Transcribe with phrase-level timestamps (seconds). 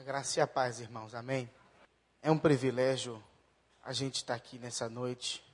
[0.00, 1.14] A graça e a paz, irmãos.
[1.14, 1.46] Amém.
[2.22, 3.22] É um privilégio
[3.84, 5.44] a gente estar aqui nessa noite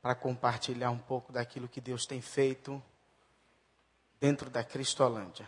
[0.00, 2.82] para compartilhar um pouco daquilo que Deus tem feito
[4.18, 5.46] dentro da Cristolândia.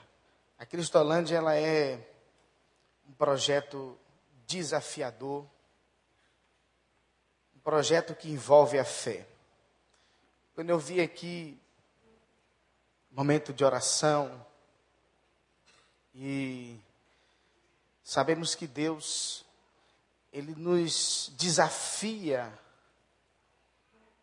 [0.58, 1.98] A Cristolândia ela é
[3.08, 3.98] um projeto
[4.46, 5.46] desafiador,
[7.56, 9.26] um projeto que envolve a fé.
[10.54, 11.58] Quando eu vi aqui
[13.10, 14.46] momento de oração
[16.14, 16.78] e
[18.06, 19.44] Sabemos que Deus,
[20.32, 22.56] Ele nos desafia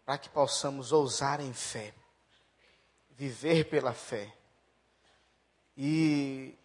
[0.06, 1.94] para que possamos ousar em fé,
[3.10, 4.34] viver pela fé.
[5.76, 6.58] E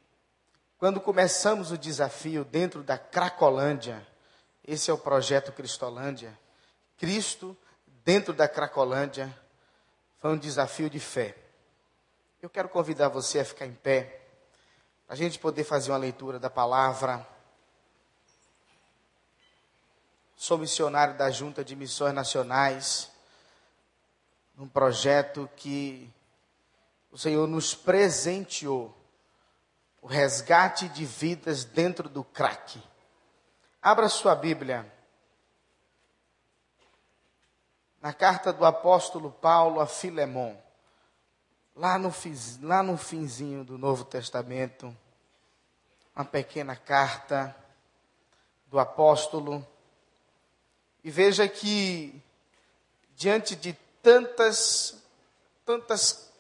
[0.79, 4.07] quando começamos o desafio dentro da Cracolândia,
[4.65, 6.39] esse é o projeto Cristolândia,
[6.97, 7.57] Cristo
[8.05, 9.37] dentro da Cracolândia,
[10.21, 11.37] foi um desafio de fé.
[12.41, 14.18] Eu quero convidar você a ficar em pé
[15.09, 17.27] a gente poder fazer uma leitura da palavra.
[20.37, 23.11] Sou missionário da Junta de Missões Nacionais,
[24.55, 26.13] num projeto que
[27.11, 28.95] o Senhor nos presenteou,
[30.03, 32.81] o resgate de vidas dentro do crack.
[33.81, 34.93] Abra sua Bíblia.
[38.01, 40.68] Na carta do apóstolo Paulo a Filemon
[41.79, 42.13] lá no,
[42.63, 44.95] lá no finzinho do Novo Testamento,
[46.15, 47.55] uma pequena carta
[48.67, 49.65] do apóstolo.
[51.05, 52.21] E veja que,
[53.15, 54.97] diante de tantas,
[55.65, 56.33] tantas,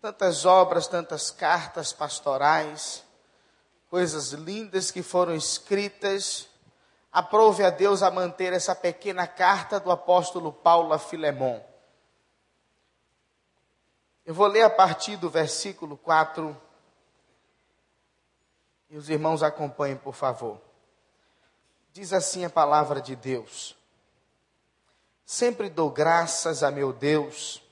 [0.00, 3.04] tantas obras, tantas cartas pastorais,
[3.90, 6.48] coisas lindas que foram escritas,
[7.12, 11.60] aprove a Deus a manter essa pequena carta do apóstolo Paulo a Filemon.
[14.28, 16.54] Eu vou ler a partir do versículo 4.
[18.90, 20.60] E os irmãos acompanhem, por favor.
[21.94, 23.74] Diz assim a palavra de Deus:
[25.24, 27.62] Sempre dou graças a meu Deus,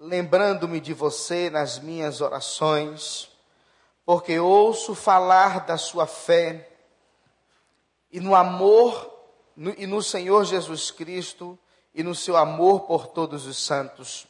[0.00, 3.30] lembrando-me de você nas minhas orações,
[4.04, 6.68] porque ouço falar da sua fé
[8.10, 9.14] e no amor
[9.54, 11.56] no, e no Senhor Jesus Cristo
[11.94, 14.26] e no seu amor por todos os santos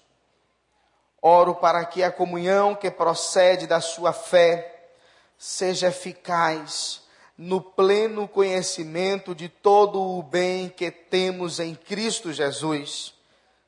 [1.26, 4.90] Oro para que a comunhão que procede da sua fé
[5.38, 7.00] seja eficaz
[7.38, 13.14] no pleno conhecimento de todo o bem que temos em Cristo Jesus.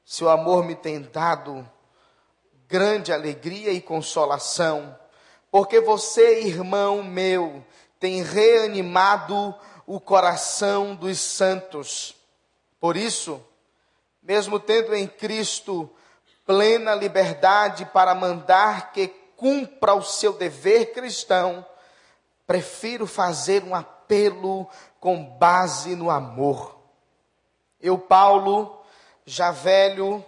[0.05, 1.67] Seu amor me tem dado
[2.69, 4.95] grande alegria e consolação,
[5.51, 7.65] porque você, irmão meu,
[7.99, 9.55] tem reanimado
[9.87, 12.15] o coração dos santos.
[12.79, 13.43] Por isso,
[14.23, 15.91] mesmo tendo em Cristo
[16.47, 21.67] plena liberdade para mandar que cumpra o seu dever cristão,
[22.47, 24.69] prefiro fazer um apelo
[25.01, 26.79] com base no amor.
[27.81, 28.81] Eu, Paulo,
[29.27, 30.25] já velho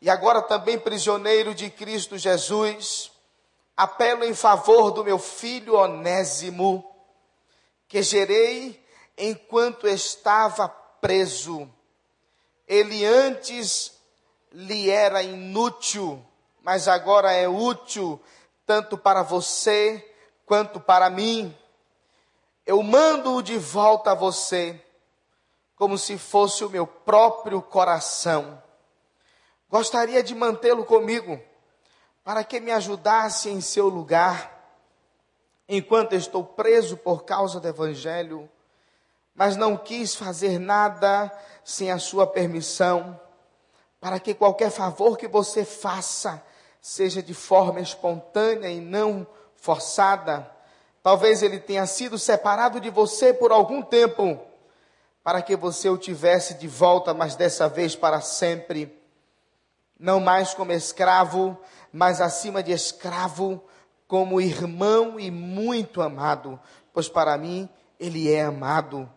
[0.00, 3.10] e agora também prisioneiro de Cristo Jesus,
[3.76, 6.88] apelo em favor do meu filho Onésimo,
[7.86, 8.82] que gerei
[9.18, 11.68] enquanto estava preso.
[12.66, 13.99] Ele antes
[14.52, 16.24] lhe era inútil,
[16.62, 18.20] mas agora é útil
[18.66, 20.14] tanto para você
[20.46, 21.56] quanto para mim.
[22.66, 24.80] Eu mando-o de volta a você,
[25.74, 28.62] como se fosse o meu próprio coração.
[29.68, 31.40] Gostaria de mantê-lo comigo,
[32.22, 34.58] para que me ajudasse em seu lugar,
[35.68, 38.48] enquanto estou preso por causa do Evangelho,
[39.34, 41.30] mas não quis fazer nada
[41.64, 43.18] sem a sua permissão
[44.00, 46.42] para que qualquer favor que você faça
[46.80, 50.50] seja de forma espontânea e não forçada.
[51.02, 54.40] Talvez ele tenha sido separado de você por algum tempo,
[55.22, 58.98] para que você o tivesse de volta, mas dessa vez para sempre.
[59.98, 61.58] Não mais como escravo,
[61.92, 63.62] mas acima de escravo,
[64.08, 66.58] como irmão e muito amado,
[66.92, 67.68] pois para mim
[67.98, 69.08] ele é amado,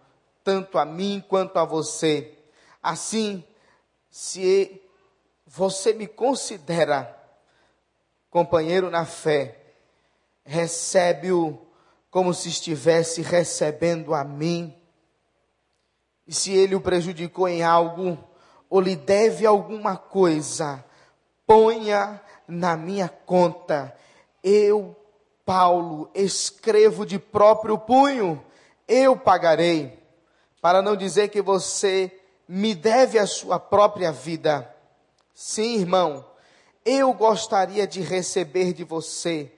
[0.43, 2.37] tanto a mim quanto a você.
[2.81, 3.43] Assim,
[4.13, 4.79] se
[5.43, 7.19] você me considera
[8.29, 9.57] companheiro na fé,
[10.45, 11.59] recebe-o
[12.11, 14.71] como se estivesse recebendo a mim.
[16.27, 18.23] E se ele o prejudicou em algo,
[18.69, 20.85] ou lhe deve alguma coisa,
[21.47, 23.97] ponha na minha conta.
[24.43, 24.95] Eu,
[25.43, 28.45] Paulo, escrevo de próprio punho,
[28.87, 29.99] eu pagarei,
[30.61, 34.73] para não dizer que você me deve a sua própria vida.
[35.33, 36.25] Sim, irmão,
[36.85, 39.51] eu gostaria de receber de você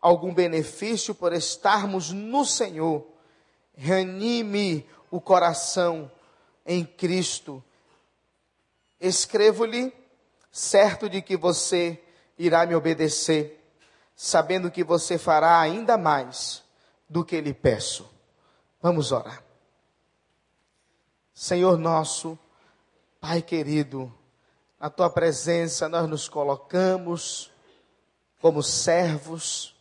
[0.00, 3.06] algum benefício por estarmos no Senhor.
[3.74, 6.10] Reanime o coração
[6.66, 7.62] em Cristo.
[9.00, 9.92] Escrevo-lhe,
[10.50, 12.02] certo de que você
[12.38, 13.64] irá me obedecer,
[14.14, 16.62] sabendo que você fará ainda mais
[17.08, 18.08] do que lhe peço.
[18.80, 19.41] Vamos orar.
[21.34, 22.38] Senhor nosso,
[23.20, 24.12] Pai querido,
[24.78, 27.52] na tua presença nós nos colocamos
[28.40, 29.76] como servos,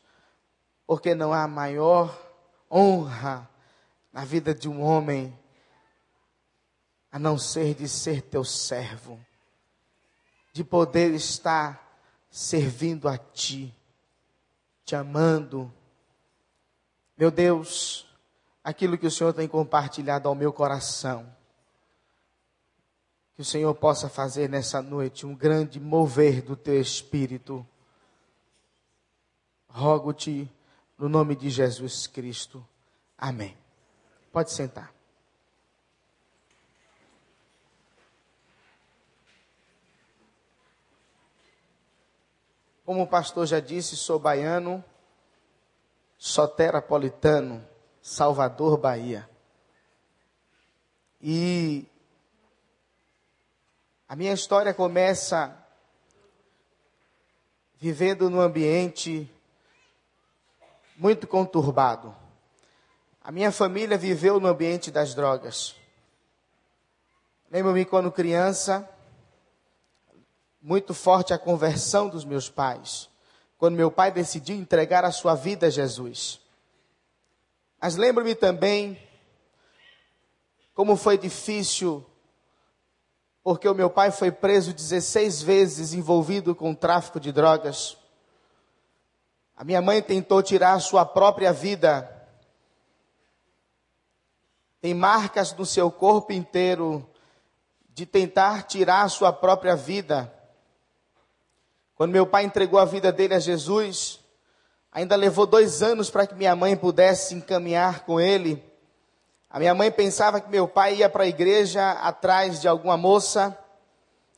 [0.85, 2.15] porque não há maior
[2.69, 3.49] honra
[4.13, 5.37] na vida de um homem
[7.11, 9.19] a não ser de ser teu servo,
[10.53, 11.99] de poder estar
[12.29, 13.75] servindo a ti,
[14.85, 15.73] te amando.
[17.17, 18.05] Meu Deus,
[18.63, 21.35] aquilo que o Senhor tem compartilhado ao meu coração,
[23.35, 27.65] que o Senhor possa fazer nessa noite um grande mover do teu espírito.
[29.67, 30.49] Rogo-te
[30.97, 32.65] no nome de Jesus Cristo.
[33.17, 33.57] Amém.
[34.31, 34.93] Pode sentar.
[42.85, 44.83] Como o pastor já disse, sou baiano,
[46.17, 47.65] soterapolitano,
[48.01, 49.29] Salvador, Bahia.
[51.21, 51.87] E
[54.11, 55.57] a minha história começa
[57.79, 59.31] vivendo num ambiente
[60.97, 62.13] muito conturbado.
[63.23, 65.77] A minha família viveu no ambiente das drogas.
[67.49, 68.85] Lembro-me quando criança,
[70.61, 73.09] muito forte a conversão dos meus pais,
[73.57, 76.41] quando meu pai decidiu entregar a sua vida a Jesus.
[77.79, 79.01] Mas lembro-me também
[80.73, 82.05] como foi difícil,
[83.43, 87.97] porque o meu pai foi preso 16 vezes envolvido com tráfico de drogas.
[89.55, 92.09] A minha mãe tentou tirar sua própria vida.
[94.79, 97.07] Tem marcas no seu corpo inteiro
[97.89, 100.33] de tentar tirar sua própria vida.
[101.95, 104.19] Quando meu pai entregou a vida dele a Jesus,
[104.91, 108.70] ainda levou dois anos para que minha mãe pudesse encaminhar com ele.
[109.51, 113.57] A minha mãe pensava que meu pai ia para a igreja atrás de alguma moça.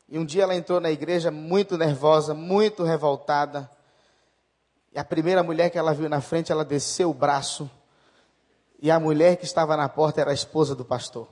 [0.10, 3.70] E um dia ela entrou na igreja muito nervosa, muito revoltada.
[4.92, 7.70] E a primeira mulher que ela viu na frente, ela desceu o braço.
[8.82, 11.28] E a mulher que estava na porta era a esposa do pastor.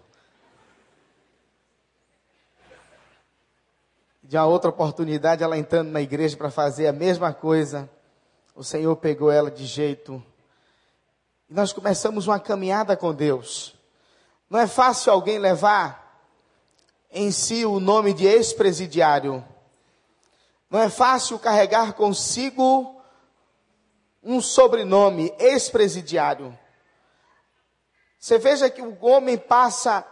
[4.31, 7.89] de uma outra oportunidade, ela entrando na igreja para fazer a mesma coisa,
[8.56, 10.24] o Senhor pegou ela de jeito.
[11.51, 13.75] E nós começamos uma caminhada com Deus.
[14.50, 16.24] Não é fácil alguém levar
[17.12, 19.44] em si o nome de ex-presidiário.
[20.69, 23.03] Não é fácil carregar consigo
[24.24, 26.57] um sobrenome, ex-presidiário.
[28.18, 30.07] Você veja que o homem passa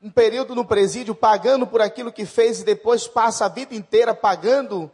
[0.00, 4.14] um período no presídio pagando por aquilo que fez e depois passa a vida inteira
[4.14, 4.90] pagando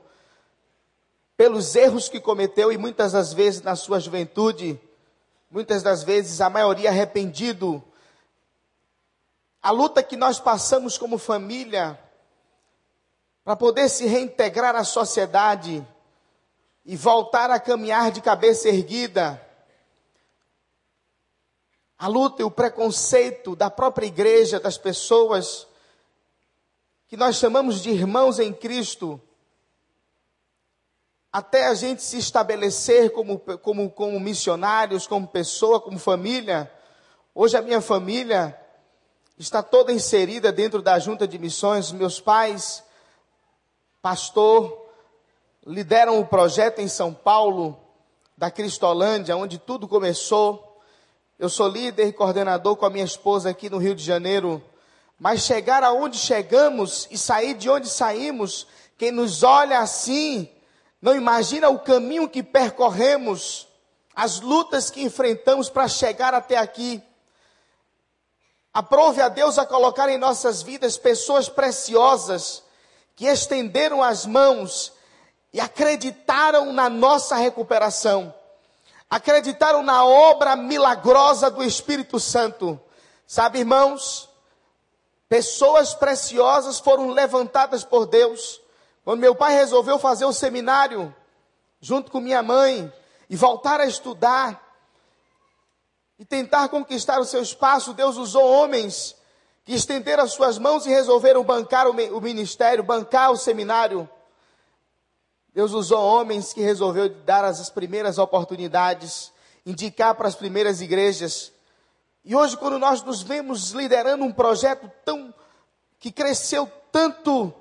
[1.36, 4.80] pelos erros que cometeu e muitas das vezes na sua juventude,
[5.50, 7.82] muitas das vezes a maioria arrependido.
[9.62, 11.98] A luta que nós passamos como família
[13.44, 15.86] para poder se reintegrar à sociedade
[16.84, 19.42] e voltar a caminhar de cabeça erguida
[21.98, 25.66] a luta e o preconceito da própria igreja, das pessoas
[27.08, 29.20] que nós chamamos de irmãos em Cristo,
[31.36, 36.72] até a gente se estabelecer como, como, como missionários, como pessoa, como família.
[37.34, 38.58] Hoje a minha família
[39.38, 41.92] está toda inserida dentro da junta de missões.
[41.92, 42.82] Meus pais,
[44.00, 44.88] pastor,
[45.66, 47.78] lideram o projeto em São Paulo,
[48.34, 50.80] da Cristolândia, onde tudo começou.
[51.38, 54.64] Eu sou líder e coordenador com a minha esposa aqui no Rio de Janeiro.
[55.20, 58.66] Mas chegar aonde chegamos e sair de onde saímos,
[58.96, 60.48] quem nos olha assim,
[61.00, 63.68] não imagina o caminho que percorremos,
[64.14, 67.02] as lutas que enfrentamos para chegar até aqui.
[68.72, 72.62] Aprove a Deus a colocar em nossas vidas pessoas preciosas
[73.14, 74.92] que estenderam as mãos
[75.52, 78.34] e acreditaram na nossa recuperação
[79.08, 82.80] acreditaram na obra milagrosa do Espírito Santo.
[83.26, 84.28] Sabe, irmãos,
[85.28, 88.60] pessoas preciosas foram levantadas por Deus.
[89.06, 91.14] Quando meu pai resolveu fazer o seminário,
[91.80, 92.92] junto com minha mãe,
[93.30, 94.60] e voltar a estudar,
[96.18, 99.14] e tentar conquistar o seu espaço, Deus usou homens
[99.64, 104.10] que estenderam as suas mãos e resolveram bancar o ministério, bancar o seminário.
[105.54, 109.32] Deus usou homens que resolveu dar as primeiras oportunidades,
[109.64, 111.52] indicar para as primeiras igrejas.
[112.24, 115.32] E hoje, quando nós nos vemos liderando um projeto tão
[116.00, 117.54] que cresceu tanto,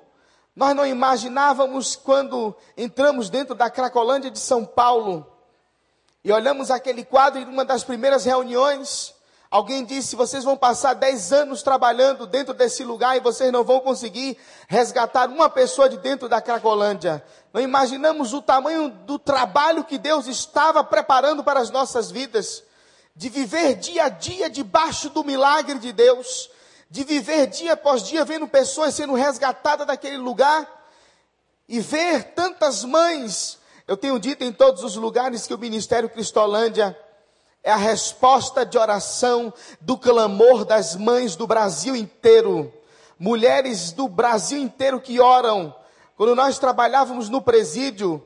[0.56, 5.30] nós não imaginávamos quando entramos dentro da Cracolândia de São Paulo
[6.24, 9.14] e olhamos aquele quadro em uma das primeiras reuniões,
[9.50, 13.80] Alguém disse: vocês vão passar 10 anos trabalhando dentro desse lugar e vocês não vão
[13.80, 14.36] conseguir
[14.68, 17.24] resgatar uma pessoa de dentro da Cracolândia.
[17.52, 22.64] Não imaginamos o tamanho do trabalho que Deus estava preparando para as nossas vidas,
[23.14, 26.50] de viver dia a dia debaixo do milagre de Deus,
[26.90, 30.68] de viver dia após dia vendo pessoas sendo resgatadas daquele lugar
[31.68, 33.58] e ver tantas mães.
[33.86, 36.96] Eu tenho dito em todos os lugares que o Ministério Cristolândia
[37.62, 42.72] é a resposta de oração do clamor das mães do Brasil inteiro.
[43.18, 45.74] Mulheres do Brasil inteiro que oram.
[46.16, 48.24] Quando nós trabalhávamos no presídio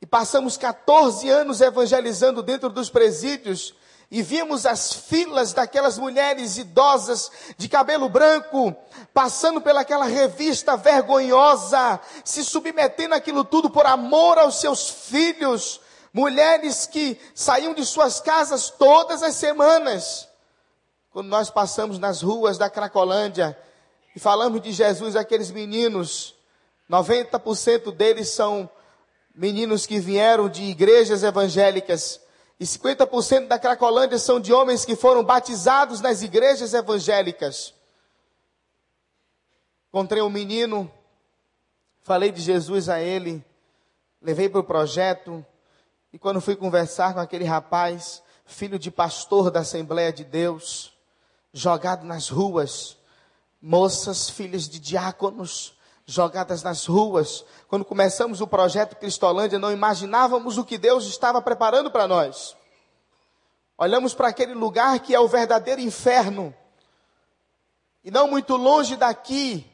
[0.00, 3.74] e passamos 14 anos evangelizando dentro dos presídios,
[4.10, 8.74] e vimos as filas daquelas mulheres idosas de cabelo branco,
[9.12, 15.80] passando pelaquela revista vergonhosa, se submetendo àquilo tudo por amor aos seus filhos,
[16.12, 20.28] mulheres que saíam de suas casas todas as semanas.
[21.10, 23.58] Quando nós passamos nas ruas da Cracolândia
[24.14, 26.34] e falamos de Jesus, aqueles meninos,
[26.88, 28.70] 90% deles são
[29.34, 32.20] meninos que vieram de igrejas evangélicas.
[32.58, 37.74] E 50% da Cracolândia são de homens que foram batizados nas igrejas evangélicas.
[39.88, 40.90] Encontrei um menino,
[42.02, 43.44] falei de Jesus a ele,
[44.22, 45.44] levei para o projeto,
[46.12, 50.96] e quando fui conversar com aquele rapaz, filho de pastor da Assembleia de Deus,
[51.52, 52.96] jogado nas ruas,
[53.60, 55.75] moças, filhas de diáconos,
[56.06, 57.44] jogadas nas ruas.
[57.68, 62.56] Quando começamos o projeto Cristolândia, não imaginávamos o que Deus estava preparando para nós.
[63.76, 66.54] Olhamos para aquele lugar que é o verdadeiro inferno.
[68.04, 69.66] E não muito longe daqui,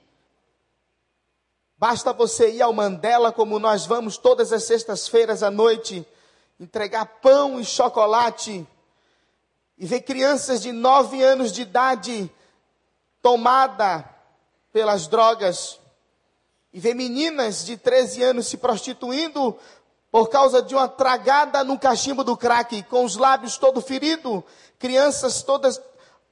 [1.77, 6.07] basta você ir ao Mandela, como nós vamos todas as sextas-feiras à noite,
[6.59, 8.67] entregar pão e chocolate
[9.77, 12.33] e ver crianças de nove anos de idade
[13.21, 14.09] tomada
[14.73, 15.82] pelas drogas
[16.73, 19.57] e ver meninas de 13 anos se prostituindo
[20.11, 24.45] por causa de uma tragada no cachimbo do crack, com os lábios todo ferido,
[24.79, 25.81] crianças todas,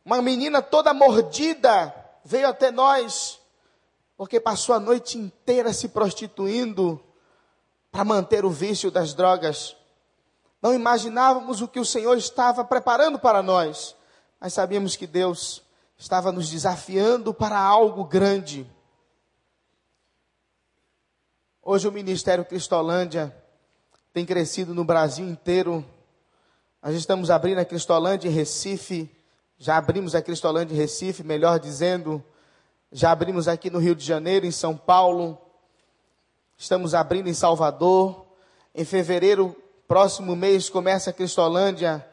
[0.04, 1.94] uma menina toda mordida,
[2.24, 3.40] veio até nós,
[4.16, 7.02] porque passou a noite inteira se prostituindo
[7.90, 9.74] para manter o vício das drogas.
[10.60, 13.96] Não imaginávamos o que o Senhor estava preparando para nós,
[14.38, 15.62] mas sabíamos que Deus
[15.96, 18.70] estava nos desafiando para algo grande.
[21.62, 23.36] Hoje o Ministério Cristolândia
[24.14, 25.84] tem crescido no Brasil inteiro.
[26.82, 29.10] Nós estamos abrindo a Cristolândia em Recife,
[29.58, 32.24] já abrimos a Cristolândia em Recife, melhor dizendo,
[32.90, 35.38] já abrimos aqui no Rio de Janeiro, em São Paulo,
[36.56, 38.24] estamos abrindo em Salvador.
[38.74, 39.54] Em fevereiro
[39.86, 42.06] Próximo mês começa a Cristolândia,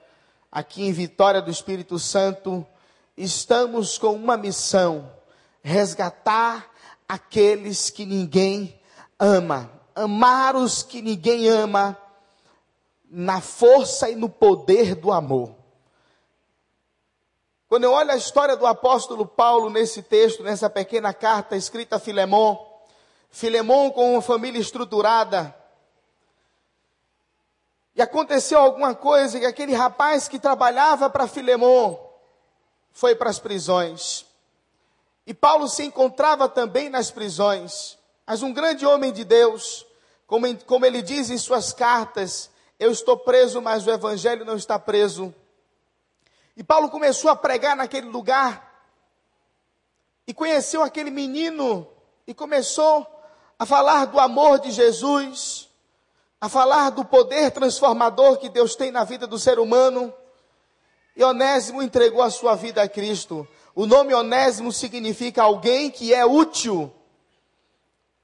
[0.52, 2.68] aqui em Vitória do Espírito Santo.
[3.16, 5.10] Estamos com uma missão:
[5.62, 6.70] resgatar
[7.08, 8.78] aqueles que ninguém
[9.20, 11.98] ama, amar os que ninguém ama,
[13.10, 15.56] na força e no poder do amor.
[17.68, 22.00] Quando eu olho a história do apóstolo Paulo nesse texto, nessa pequena carta escrita a
[22.00, 22.58] Filemon,
[23.30, 25.54] Filemon com uma família estruturada,
[27.94, 31.98] e aconteceu alguma coisa que aquele rapaz que trabalhava para Filemon
[32.92, 34.24] foi para as prisões.
[35.26, 37.97] E Paulo se encontrava também nas prisões.
[38.28, 39.88] Mas um grande homem de Deus,
[40.28, 44.78] como, como ele diz em suas cartas, eu estou preso, mas o evangelho não está
[44.78, 45.34] preso.
[46.56, 48.86] E Paulo começou a pregar naquele lugar.
[50.28, 51.88] E conheceu aquele menino
[52.28, 53.08] e começou
[53.58, 55.68] a falar do amor de Jesus
[56.40, 60.14] a falar do poder transformador que Deus tem na vida do ser humano.
[61.16, 63.48] E Onésimo entregou a sua vida a Cristo.
[63.74, 66.94] O nome Onésimo significa alguém que é útil.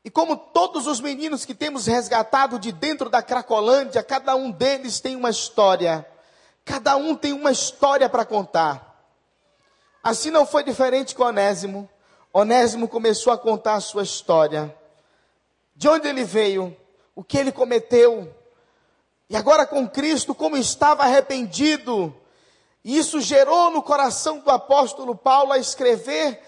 [0.03, 4.99] E como todos os meninos que temos resgatado de dentro da Cracolândia, cada um deles
[4.99, 6.05] tem uma história.
[6.65, 8.91] Cada um tem uma história para contar.
[10.03, 11.89] Assim não foi diferente com Onésimo.
[12.33, 14.75] Onésimo começou a contar a sua história.
[15.75, 16.75] De onde ele veio?
[17.15, 18.33] o que ele cometeu.
[19.29, 22.15] E agora com Cristo, como estava arrependido.
[22.83, 26.41] E isso gerou no coração do apóstolo Paulo a escrever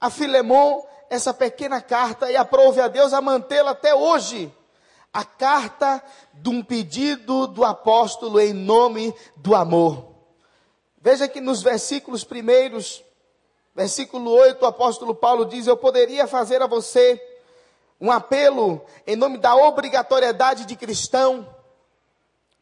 [0.00, 4.52] a Filemon essa pequena carta e aprove a Deus a mantê-la até hoje.
[5.14, 10.12] a carta de um pedido do apóstolo em nome do amor.
[11.00, 13.04] Veja que nos versículos primeiros,
[13.74, 17.22] versículo 8, o apóstolo Paulo diz: Eu poderia fazer a você
[18.00, 21.48] um apelo em nome da obrigatoriedade de cristão,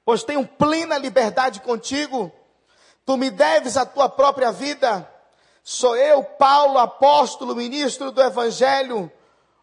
[0.05, 2.31] pois tenho plena liberdade contigo,
[3.07, 5.09] tu me deves a tua própria vida.
[5.65, 9.11] Sou eu, Paulo, apóstolo, ministro do Evangelho,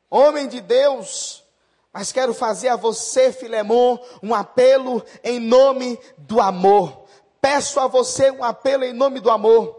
[0.09, 1.43] homem de Deus,
[1.91, 7.05] mas quero fazer a você, Filemon, um apelo em nome do amor.
[7.41, 9.75] Peço a você um apelo em nome do amor.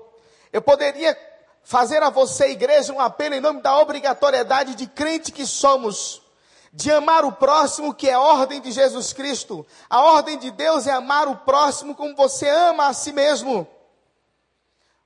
[0.53, 1.17] Eu poderia
[1.63, 6.21] fazer a você, igreja, um apelo em nome da obrigatoriedade de crente que somos,
[6.71, 9.67] de amar o próximo, que é a ordem de Jesus Cristo.
[9.89, 13.67] A ordem de Deus é amar o próximo como você ama a si mesmo.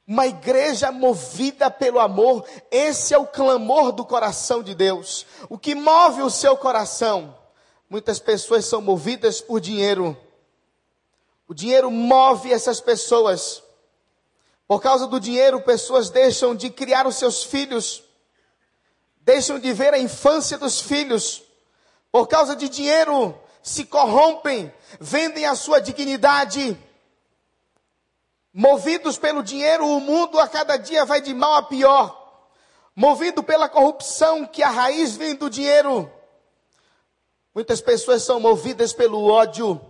[0.06, 5.24] Uma igreja movida pelo amor, esse é o clamor do coração de Deus.
[5.48, 7.34] O que move o seu coração?
[7.88, 10.16] Muitas pessoas são movidas por dinheiro.
[11.48, 13.62] O dinheiro move essas pessoas.
[14.66, 18.02] Por causa do dinheiro, pessoas deixam de criar os seus filhos,
[19.20, 21.42] deixam de ver a infância dos filhos.
[22.10, 26.78] Por causa de dinheiro, se corrompem, vendem a sua dignidade.
[28.56, 32.22] Movidos pelo dinheiro, o mundo a cada dia vai de mal a pior.
[32.94, 36.08] Movido pela corrupção, que a raiz vem do dinheiro.
[37.52, 39.80] Muitas pessoas são movidas pelo ódio.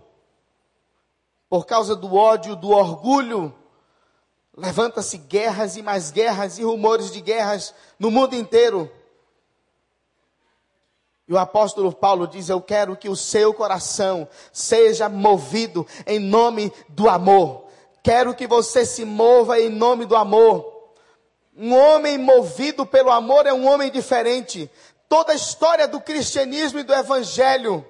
[1.47, 3.53] Por causa do ódio, do orgulho,
[4.57, 8.91] levanta-se guerras e mais guerras e rumores de guerras no mundo inteiro.
[11.27, 16.73] E o apóstolo Paulo diz: Eu quero que o seu coração seja movido em nome
[16.89, 17.64] do amor.
[18.05, 20.93] Quero que você se mova em nome do amor.
[21.57, 24.69] Um homem movido pelo amor é um homem diferente.
[25.09, 27.83] Toda a história do cristianismo e do evangelho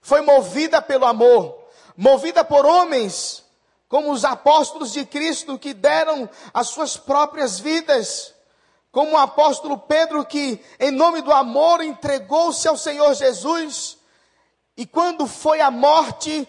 [0.00, 1.64] foi movida pelo amor,
[1.96, 3.42] movida por homens
[3.88, 8.32] como os apóstolos de Cristo que deram as suas próprias vidas,
[8.92, 13.98] como o apóstolo Pedro que, em nome do amor, entregou-se ao Senhor Jesus.
[14.76, 16.48] E quando foi a morte,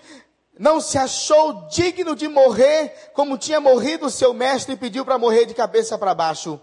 [0.58, 5.18] não se achou digno de morrer como tinha morrido o seu mestre e pediu para
[5.18, 6.60] morrer de cabeça para baixo.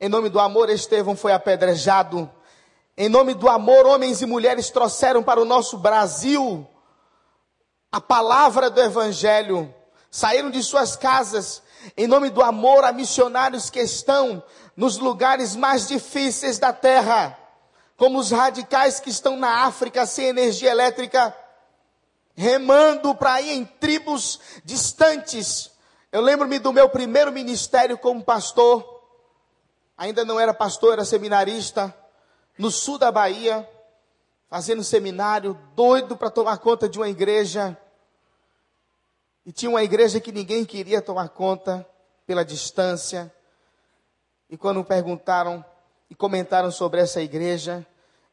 [0.00, 2.30] Em nome do amor, Estevão foi apedrejado.
[2.96, 6.66] Em nome do amor, homens e mulheres trouxeram para o nosso Brasil
[7.90, 9.74] a palavra do Evangelho.
[10.10, 11.62] Saíram de suas casas.
[11.96, 14.42] Em nome do amor, a missionários que estão
[14.76, 17.38] nos lugares mais difíceis da terra,
[17.96, 21.34] como os radicais que estão na África sem energia elétrica
[22.34, 25.70] remando para ir em tribos distantes.
[26.10, 29.02] Eu lembro-me do meu primeiro ministério como pastor.
[29.96, 31.94] Ainda não era pastor, era seminarista,
[32.58, 33.68] no sul da Bahia,
[34.48, 37.78] fazendo seminário, doido para tomar conta de uma igreja.
[39.46, 41.86] E tinha uma igreja que ninguém queria tomar conta
[42.26, 43.32] pela distância.
[44.50, 45.64] E quando perguntaram
[46.10, 47.86] e comentaram sobre essa igreja,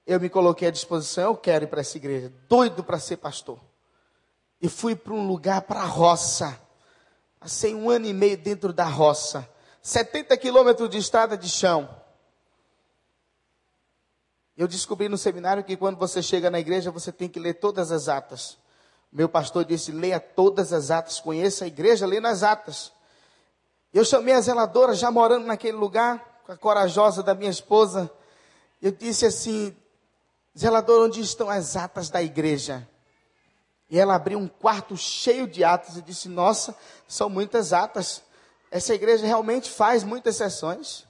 [0.08, 1.26] eu me coloquei à disposição.
[1.26, 3.60] Eu quero ir para essa igreja, doido para ser pastor
[4.62, 6.60] e fui para um lugar para a roça.
[7.40, 9.50] Passei um ano e meio dentro da roça.
[9.82, 11.90] 70 quilômetros de estrada de chão.
[14.56, 17.92] Eu descobri no seminário que quando você chega na igreja, você tem que ler todas
[17.92, 18.60] as atas.
[19.12, 22.92] Meu pastor disse: leia todas as atas, conheça a igreja, leia nas atas.
[23.92, 28.12] Eu chamei a zeladora, já morando naquele lugar, com a corajosa da minha esposa.
[28.80, 29.76] Eu disse assim:
[30.56, 32.88] zeladora, onde estão as atas da igreja?
[33.92, 36.74] E ela abriu um quarto cheio de atas e disse: Nossa,
[37.06, 38.24] são muitas atas.
[38.72, 41.06] Essa igreja realmente faz muitas sessões.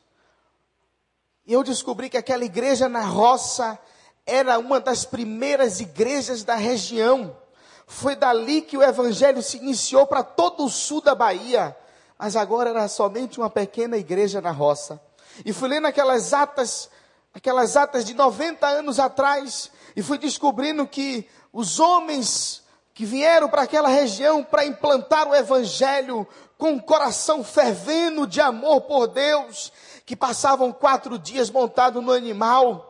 [1.46, 3.78] E eu descobri que aquela igreja na roça
[4.26, 7.38] era uma das primeiras igrejas da região.
[7.86, 11.78] Foi dali que o evangelho se iniciou para todo o sul da Bahia.
[12.18, 15.00] Mas agora era somente uma pequena igreja na roça.
[15.46, 16.90] E fui lendo aquelas atas,
[17.32, 22.62] aquelas atas de 90 anos atrás, e fui descobrindo que os homens
[22.94, 26.28] que vieram para aquela região para implantar o evangelho
[26.58, 29.72] com um coração fervendo de amor por Deus,
[30.06, 32.88] que passavam quatro dias montados no animal,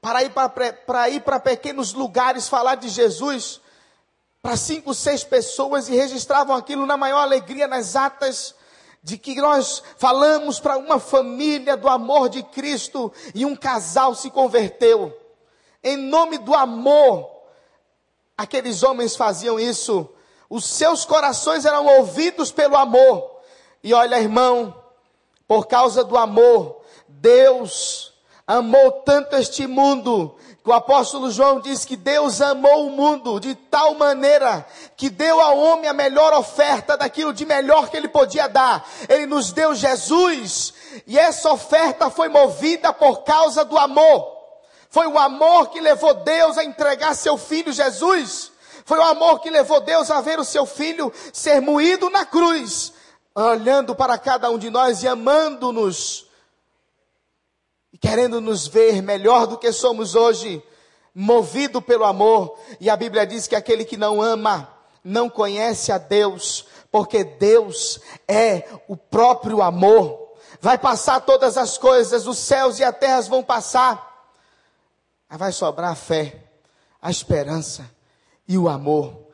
[0.00, 3.60] para ir para ir para pequenos lugares falar de Jesus,
[4.42, 8.54] para cinco, seis pessoas e registravam aquilo na maior alegria nas atas
[9.02, 14.30] de que nós falamos para uma família do amor de Cristo e um casal se
[14.30, 15.16] converteu.
[15.82, 17.31] Em nome do amor,
[18.36, 20.08] aqueles homens faziam isso.
[20.48, 23.40] Os seus corações eram ouvidos pelo amor.
[23.82, 24.74] E olha, irmão,
[25.48, 28.12] por causa do amor, Deus
[28.46, 33.54] amou tanto este mundo que o apóstolo João diz que Deus amou o mundo de
[33.54, 34.64] tal maneira
[34.96, 38.88] que deu ao homem a melhor oferta daquilo de melhor que ele podia dar.
[39.08, 40.72] Ele nos deu Jesus
[41.04, 44.31] e essa oferta foi movida por causa do amor.
[44.92, 48.52] Foi o amor que levou Deus a entregar seu filho Jesus.
[48.84, 52.92] Foi o amor que levou Deus a ver o seu filho ser moído na cruz,
[53.34, 56.26] olhando para cada um de nós e amando-nos
[58.02, 60.62] querendo nos ver melhor do que somos hoje,
[61.14, 62.58] movido pelo amor.
[62.78, 64.68] E a Bíblia diz que aquele que não ama
[65.02, 70.34] não conhece a Deus, porque Deus é o próprio amor.
[70.60, 74.11] Vai passar todas as coisas, os céus e a terra vão passar,
[75.36, 76.44] vai sobrar a fé,
[77.00, 77.90] a esperança
[78.46, 79.28] e o amor.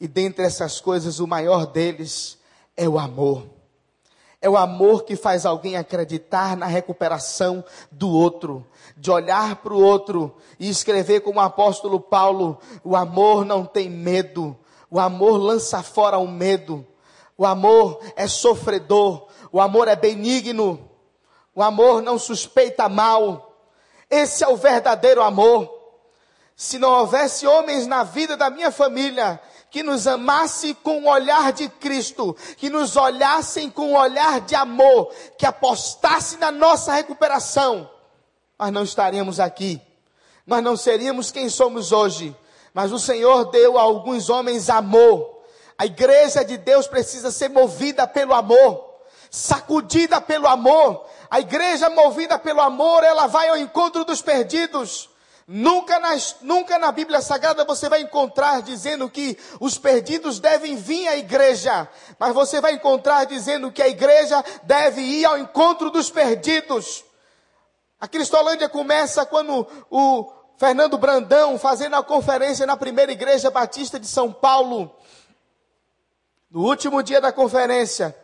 [0.00, 2.38] E dentre essas coisas, o maior deles
[2.76, 3.46] é o amor.
[4.44, 9.82] É o amor que faz alguém acreditar na recuperação do outro, de olhar para o
[9.82, 14.54] outro e escrever como o apóstolo Paulo: o amor não tem medo,
[14.90, 16.86] o amor lança fora o medo,
[17.38, 20.90] o amor é sofredor, o amor é benigno,
[21.54, 23.53] o amor não suspeita mal.
[24.10, 25.72] Esse é o verdadeiro amor.
[26.56, 29.40] Se não houvesse homens na vida da minha família
[29.70, 34.54] que nos amasse com o olhar de Cristo, que nos olhassem com o olhar de
[34.54, 37.90] amor, que apostasse na nossa recuperação,
[38.56, 39.82] nós não estaríamos aqui,
[40.46, 42.36] nós não seríamos quem somos hoje.
[42.72, 45.42] Mas o Senhor deu a alguns homens amor.
[45.78, 48.84] A igreja de Deus precisa ser movida pelo amor,
[49.30, 51.06] sacudida pelo amor.
[51.30, 55.08] A igreja movida pelo amor, ela vai ao encontro dos perdidos.
[55.46, 61.06] Nunca, nas, nunca na Bíblia Sagrada você vai encontrar dizendo que os perdidos devem vir
[61.06, 61.86] à igreja,
[62.18, 67.04] mas você vai encontrar dizendo que a igreja deve ir ao encontro dos perdidos.
[68.00, 74.06] A Cristolândia começa quando o Fernando Brandão, fazendo a conferência na primeira igreja batista de
[74.06, 74.96] São Paulo,
[76.50, 78.16] no último dia da conferência,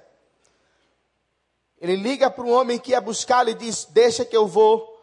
[1.81, 5.01] ele liga para um homem que ia buscá-lo e diz: Deixa que eu vou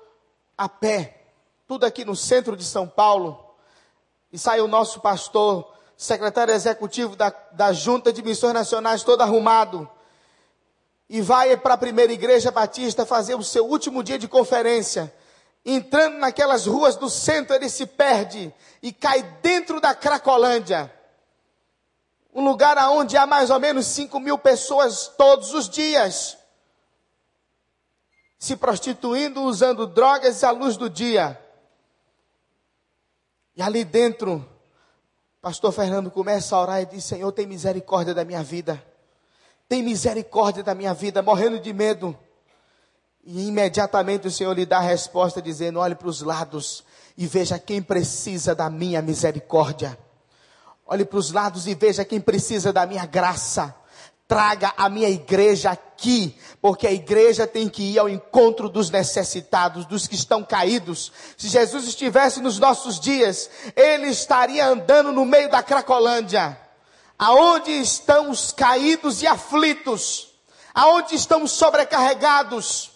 [0.57, 1.17] a pé
[1.67, 3.37] tudo aqui no centro de São Paulo,
[4.31, 9.89] e sai o nosso pastor, secretário executivo da, da Junta de Missões Nacionais, todo arrumado,
[11.09, 15.13] e vai para a primeira igreja batista fazer o seu último dia de conferência.
[15.65, 20.93] Entrando naquelas ruas do centro, ele se perde e cai dentro da Cracolândia.
[22.33, 26.37] Um lugar onde há mais ou menos 5 mil pessoas todos os dias.
[28.39, 31.39] Se prostituindo, usando drogas à luz do dia.
[33.56, 34.47] E ali dentro,
[35.41, 38.84] pastor Fernando começa a orar e diz: Senhor, tem misericórdia da minha vida.
[39.67, 42.17] Tem misericórdia da minha vida, morrendo de medo.
[43.23, 46.84] E imediatamente o Senhor lhe dá a resposta dizendo: olhe para os lados
[47.17, 49.97] e veja quem precisa da minha misericórdia.
[50.86, 53.76] Olhe para os lados e veja quem precisa da minha graça
[54.27, 59.85] traga a minha igreja aqui, porque a igreja tem que ir ao encontro dos necessitados,
[59.85, 61.11] dos que estão caídos.
[61.37, 66.59] Se Jesus estivesse nos nossos dias, ele estaria andando no meio da Cracolândia.
[67.17, 70.33] Aonde estão os caídos e aflitos?
[70.73, 72.91] Aonde estão os sobrecarregados?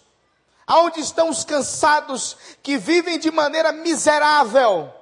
[0.68, 4.94] Aonde estão os cansados que vivem de maneira miserável?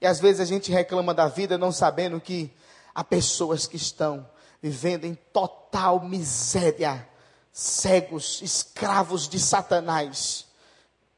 [0.00, 2.54] E às vezes a gente reclama da vida não sabendo que
[2.94, 4.28] há pessoas que estão
[4.62, 7.08] vivendo em total miséria,
[7.52, 10.46] cegos, escravos de Satanás.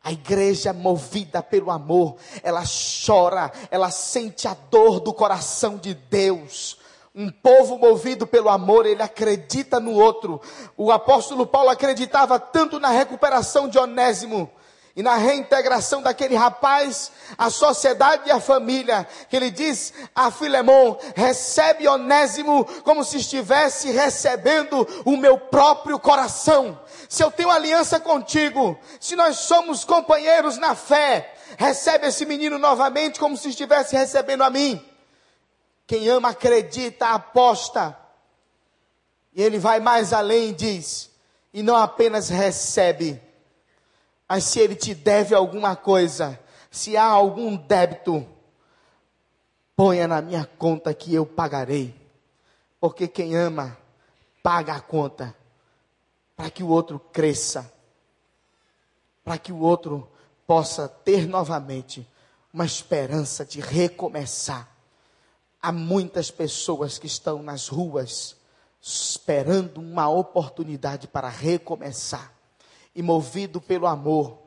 [0.02, 2.62] A igreja movida pelo amor, ela
[3.06, 6.78] chora, ela sente a dor do coração de Deus.
[7.14, 10.40] Um povo movido pelo amor, ele acredita no outro.
[10.76, 14.50] O apóstolo Paulo acreditava tanto na recuperação de Onésimo,
[14.96, 20.96] e na reintegração daquele rapaz, a sociedade e a família, que ele diz a Filemon,
[21.14, 26.78] recebe Onésimo como se estivesse recebendo o meu próprio coração.
[27.08, 33.18] Se eu tenho aliança contigo, se nós somos companheiros na fé, recebe esse menino novamente
[33.20, 34.84] como se estivesse recebendo a mim.
[35.86, 37.96] Quem ama acredita, aposta.
[39.32, 41.10] E ele vai mais além e diz,
[41.52, 43.20] e não apenas recebe,
[44.30, 46.38] mas se ele te deve alguma coisa,
[46.70, 48.24] se há algum débito,
[49.74, 51.92] ponha na minha conta que eu pagarei.
[52.78, 53.76] Porque quem ama,
[54.40, 55.34] paga a conta.
[56.36, 57.72] Para que o outro cresça.
[59.24, 60.08] Para que o outro
[60.46, 62.08] possa ter novamente
[62.54, 64.68] uma esperança de recomeçar.
[65.60, 68.36] Há muitas pessoas que estão nas ruas
[68.80, 72.38] esperando uma oportunidade para recomeçar
[73.00, 74.38] e movido pelo amor,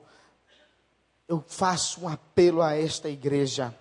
[1.28, 3.76] eu faço um apelo a esta igreja,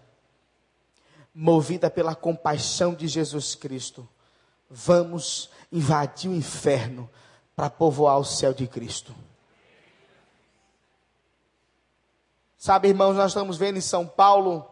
[1.34, 4.08] movida pela compaixão de Jesus Cristo.
[4.70, 7.08] Vamos invadir o inferno
[7.54, 9.14] para povoar o céu de Cristo.
[12.56, 14.66] Sabe, irmãos, nós estamos vendo em São Paulo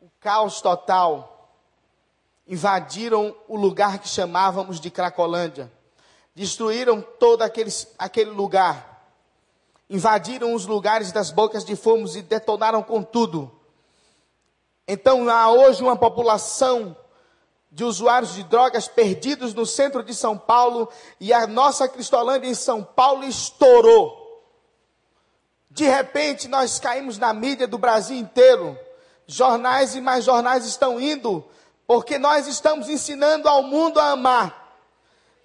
[0.00, 1.52] o caos total.
[2.48, 5.70] Invadiram o lugar que chamávamos de Cracolândia.
[6.34, 9.08] Destruíram todo aquele, aquele lugar.
[9.88, 13.50] Invadiram os lugares das bocas de fomos e detonaram com tudo.
[14.86, 16.96] Então há hoje uma população
[17.70, 22.54] de usuários de drogas perdidos no centro de São Paulo e a nossa Cristolândia em
[22.54, 24.24] São Paulo estourou.
[25.70, 28.78] De repente, nós caímos na mídia do Brasil inteiro.
[29.26, 31.44] Jornais e mais jornais estão indo,
[31.84, 34.63] porque nós estamos ensinando ao mundo a amar.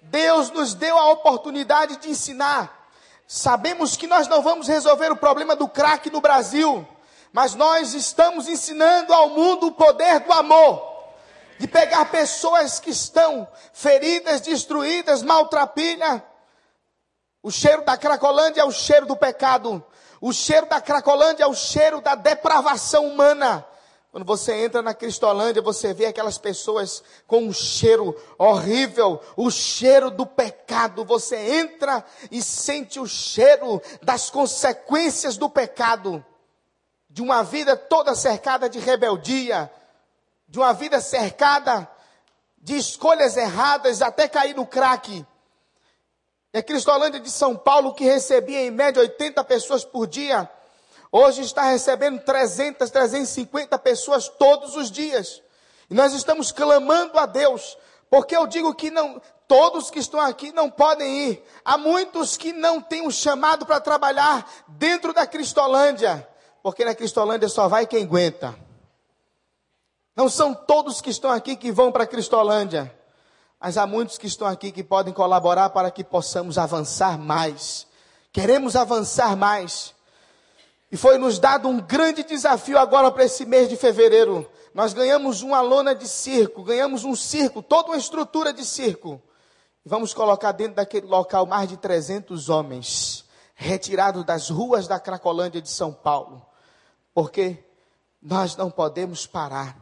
[0.02, 2.88] Deus nos deu a oportunidade de ensinar.
[3.26, 6.86] Sabemos que nós não vamos resolver o problema do crack no Brasil,
[7.32, 10.90] mas nós estamos ensinando ao mundo o poder do amor.
[11.58, 16.24] De pegar pessoas que estão feridas, destruídas, maltrapilha.
[17.42, 19.84] O cheiro da Cracolândia é o cheiro do pecado.
[20.20, 23.64] O cheiro da Cracolândia é o cheiro da depravação humana.
[24.10, 30.10] Quando você entra na Cristolândia, você vê aquelas pessoas com um cheiro horrível, o cheiro
[30.10, 31.04] do pecado.
[31.04, 36.24] Você entra e sente o cheiro das consequências do pecado,
[37.08, 39.70] de uma vida toda cercada de rebeldia,
[40.48, 41.88] de uma vida cercada
[42.58, 45.24] de escolhas erradas, até cair no crack.
[46.52, 50.50] E a Cristolândia de São Paulo, que recebia em média 80 pessoas por dia,
[51.10, 55.42] hoje está recebendo 300, 350 pessoas todos os dias.
[55.88, 57.76] E nós estamos clamando a Deus,
[58.08, 61.44] porque eu digo que não, todos que estão aqui não podem ir.
[61.64, 66.28] Há muitos que não têm um chamado para trabalhar dentro da Cristolândia,
[66.62, 68.54] porque na Cristolândia só vai quem aguenta.
[70.14, 72.94] Não são todos que estão aqui que vão para a Cristolândia.
[73.58, 77.86] Mas há muitos que estão aqui que podem colaborar para que possamos avançar mais.
[78.32, 79.94] Queremos avançar mais.
[80.92, 84.50] E foi nos dado um grande desafio agora para esse mês de fevereiro.
[84.74, 89.22] Nós ganhamos uma lona de circo, ganhamos um circo, toda uma estrutura de circo.
[89.84, 93.24] E vamos colocar dentro daquele local mais de 300 homens,
[93.54, 96.44] retirados das ruas da Cracolândia de São Paulo.
[97.14, 97.64] Porque
[98.20, 99.76] nós não podemos parar.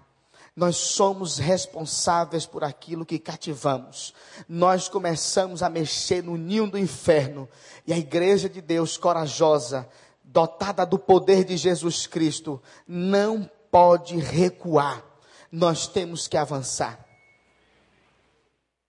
[0.54, 4.12] Nós somos responsáveis por aquilo que cativamos.
[4.48, 7.48] Nós começamos a mexer no ninho do inferno.
[7.86, 9.88] E a igreja de Deus, corajosa,
[10.28, 15.02] dotada do poder de Jesus Cristo, não pode recuar.
[15.50, 17.04] Nós temos que avançar.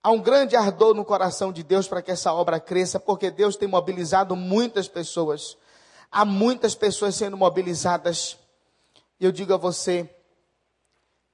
[0.02, 3.56] Há um grande ardor no coração de Deus para que essa obra cresça, porque Deus
[3.56, 5.56] tem mobilizado muitas pessoas.
[6.10, 8.38] Há muitas pessoas sendo mobilizadas.
[9.18, 10.08] E eu digo a você,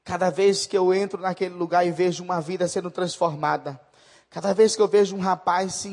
[0.07, 3.79] Cada vez que eu entro naquele lugar e vejo uma vida sendo transformada,
[4.31, 5.85] cada vez que eu vejo um rapaz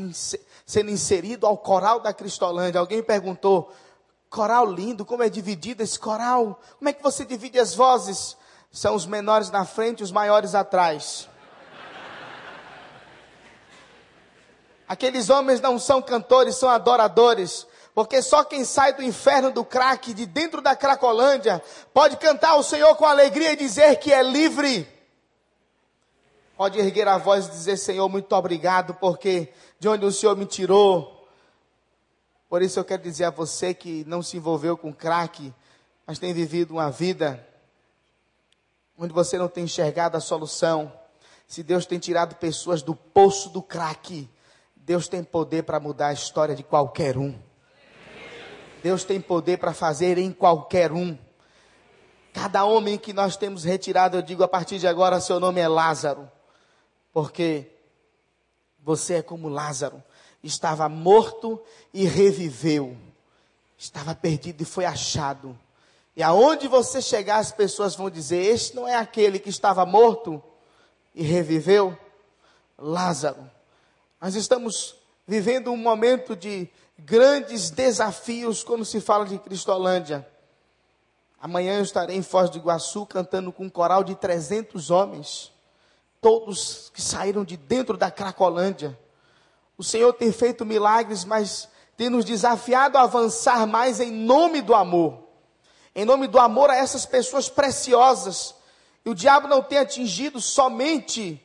[0.68, 3.74] sendo inserido ao coral da Cristolândia, alguém perguntou:
[4.34, 6.60] coral lindo, como é dividido esse coral?
[6.80, 8.36] Como é que você divide as vozes?
[8.72, 11.30] São os menores na frente e os maiores atrás.
[14.88, 17.68] Aqueles homens não são cantores, são adoradores.
[17.94, 21.62] Porque só quem sai do inferno do crack, de dentro da cracolândia,
[21.94, 24.88] pode cantar ao Senhor com alegria e dizer que é livre.
[26.58, 30.48] Pode erguer a voz e dizer: Senhor, muito obrigado, porque de onde o Senhor me
[30.48, 31.23] tirou.
[32.54, 35.52] Por isso eu quero dizer a você que não se envolveu com crack,
[36.06, 37.44] mas tem vivido uma vida
[38.96, 40.94] onde você não tem enxergado a solução.
[41.48, 44.30] Se Deus tem tirado pessoas do poço do crack,
[44.76, 47.34] Deus tem poder para mudar a história de qualquer um.
[48.84, 51.18] Deus tem poder para fazer em qualquer um.
[52.34, 55.68] Cada homem que nós temos retirado, eu digo a partir de agora, seu nome é
[55.68, 56.30] Lázaro.
[57.12, 57.72] Porque
[58.78, 60.04] você é como Lázaro.
[60.44, 61.62] Estava morto
[61.94, 62.98] e reviveu.
[63.78, 65.58] Estava perdido e foi achado.
[66.16, 70.44] E aonde você chegar, as pessoas vão dizer: Este não é aquele que estava morto
[71.16, 71.98] e reviveu?
[72.78, 73.50] Lázaro.
[74.22, 74.96] Nós estamos
[75.28, 80.28] vivendo um momento de grandes desafios quando se fala de Cristolândia.
[81.40, 85.52] Amanhã eu estarei em Foz do Iguaçu cantando com um coral de 300 homens,
[86.22, 88.98] todos que saíram de dentro da Cracolândia.
[89.78, 94.74] O Senhor tem feito milagres, mas tem nos desafiado a avançar mais em nome do
[94.74, 95.24] amor.
[95.96, 98.56] Em nome do amor a essas pessoas preciosas.
[99.06, 101.42] E o diabo não tem atingido somente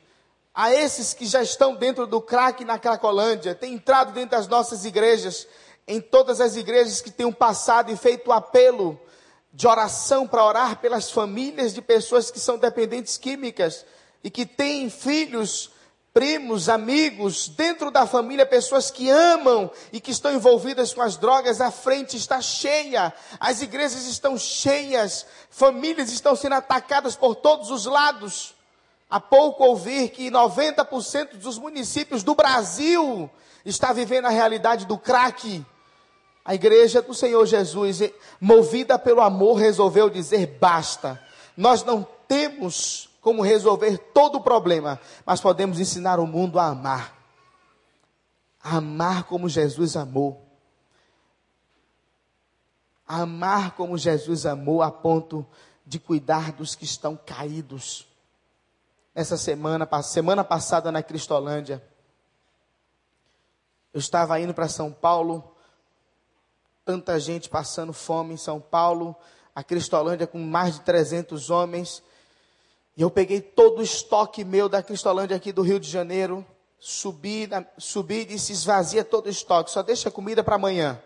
[0.53, 4.83] a esses que já estão dentro do crack na Cracolândia, tem entrado dentro das nossas
[4.83, 5.47] igrejas,
[5.87, 8.99] em todas as igrejas que tenham passado e feito apelo
[9.53, 13.85] de oração para orar pelas famílias de pessoas que são dependentes químicas
[14.23, 15.71] e que têm filhos,
[16.19, 21.61] primos, amigos, dentro da família, pessoas que amam e que estão envolvidas com as drogas,
[21.61, 27.85] a frente está cheia, as igrejas estão cheias, famílias estão sendo atacadas por todos os
[27.85, 28.53] lados.
[29.09, 33.29] Há pouco ouvi que 90% dos municípios do Brasil
[33.65, 35.65] está vivendo a realidade do crack.
[36.43, 38.01] A igreja do Senhor Jesus,
[38.41, 41.17] movida pelo amor, resolveu dizer basta.
[41.55, 47.17] Nós não temos como resolver todo o problema, mas podemos ensinar o mundo a amar.
[48.61, 50.45] A amar como Jesus amou.
[53.07, 55.45] A amar como Jesus amou a ponto
[55.85, 58.07] de cuidar dos que estão caídos.
[59.15, 61.83] Essa semana, semana passada na Cristolândia,
[63.93, 65.55] eu estava indo para São Paulo
[66.89, 69.15] tanta gente passando fome em São Paulo,
[69.53, 72.01] a Cristolândia com mais de 300 homens.
[72.99, 76.45] E eu peguei todo o estoque meu da Cristolândia aqui do Rio de Janeiro,
[76.77, 81.01] subi, subi e disse, esvazia todo o estoque, só deixa comida para amanhã.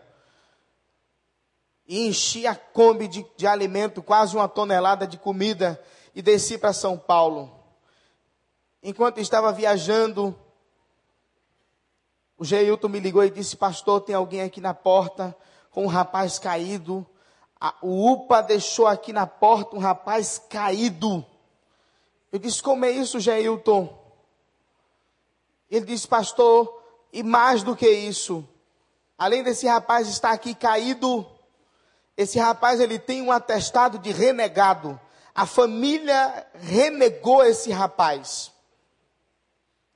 [1.88, 5.80] E enchi a Kombi de, de alimento, quase uma tonelada de comida,
[6.16, 7.52] e desci para São Paulo.
[8.82, 10.36] Enquanto estava viajando,
[12.36, 15.38] o Geilton me ligou e disse, pastor, tem alguém aqui na porta
[15.70, 17.06] com um rapaz caído.
[17.84, 21.24] O UPA deixou aqui na porta um rapaz caído.
[22.34, 23.96] Eu disse, como é isso, Jailton?
[25.70, 26.82] Ele disse, pastor,
[27.14, 28.44] e mais do que isso,
[29.16, 31.30] além desse rapaz estar aqui caído,
[32.18, 35.00] esse rapaz ele tem um atestado de renegado.
[35.36, 38.52] A família renegou esse rapaz.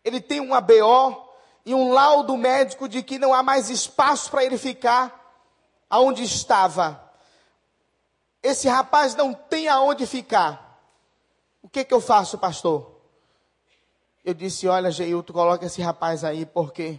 [0.03, 1.31] Ele tem um ABO
[1.65, 5.41] e um laudo médico de que não há mais espaço para ele ficar
[5.89, 7.03] aonde estava.
[8.43, 10.66] Esse rapaz não tem aonde ficar.
[11.67, 12.95] O que, que eu faço, pastor?
[14.23, 16.97] Eu disse: Olha, Geilton, coloca esse rapaz aí, porque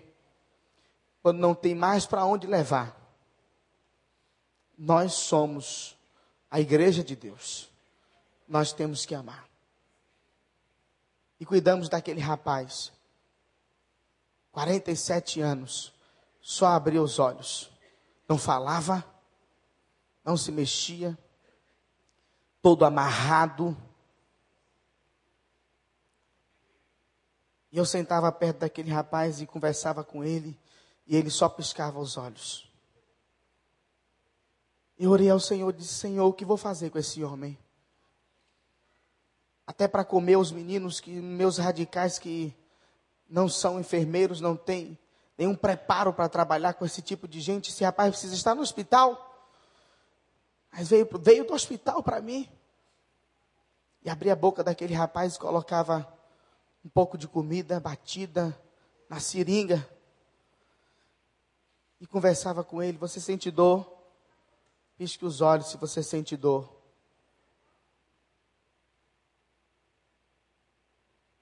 [1.23, 2.95] quando não tem mais para onde levar,
[4.77, 5.97] nós somos
[6.51, 7.71] a igreja de Deus.
[8.47, 9.49] Nós temos que amar.
[11.41, 12.93] E cuidamos daquele rapaz.
[14.53, 15.95] 47 anos,
[16.43, 17.71] só abriu os olhos
[18.29, 19.03] não falava,
[20.23, 21.19] não se mexia,
[22.61, 23.75] todo amarrado.
[27.71, 30.59] E eu sentava perto daquele rapaz e conversava com ele,
[31.07, 32.69] e ele só piscava os olhos.
[34.99, 37.57] Eu orei ao Senhor e disse: Senhor, o que vou fazer com esse homem?
[39.67, 42.55] Até para comer os meninos, que meus radicais que
[43.29, 44.99] não são enfermeiros, não têm
[45.37, 47.71] nenhum preparo para trabalhar com esse tipo de gente.
[47.71, 49.25] Esse rapaz precisa estar no hospital.
[50.73, 52.49] Mas veio, veio do hospital para mim.
[54.03, 56.18] E abria a boca daquele rapaz e colocava
[56.85, 58.59] um pouco de comida batida
[59.09, 59.87] na seringa.
[62.01, 62.99] E conversava com ele.
[62.99, 63.91] Você sente dor?
[64.97, 66.73] Pisque os olhos se você sente dor.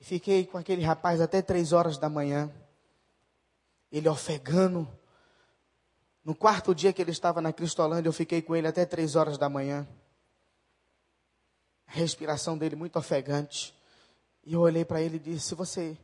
[0.00, 2.52] E fiquei com aquele rapaz até três horas da manhã
[3.90, 4.86] ele ofegando.
[6.24, 9.38] No quarto dia que ele estava na Cristolândia, eu fiquei com ele até três horas
[9.38, 9.86] da manhã.
[11.86, 13.74] A respiração dele muito ofegante.
[14.46, 15.98] E eu olhei para ele e disse: Se você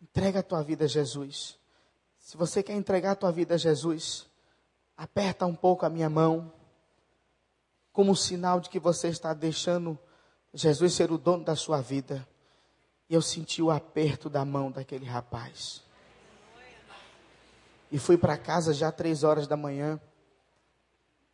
[0.00, 1.58] entrega a tua vida a Jesus,
[2.18, 4.26] se você quer entregar a tua vida a Jesus,
[4.96, 6.50] aperta um pouco a minha mão,
[7.92, 9.98] como sinal de que você está deixando
[10.54, 12.26] Jesus ser o dono da sua vida.
[13.08, 15.82] E eu senti o aperto da mão daquele rapaz.
[17.92, 20.00] E fui para casa já três horas da manhã.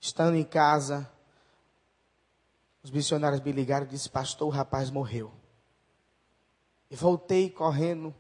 [0.01, 1.11] Estando em casa,
[2.83, 5.33] os missionários me ligaram e disseram, pastor, o rapaz morreu.
[6.95, 8.15] E voltei correndo,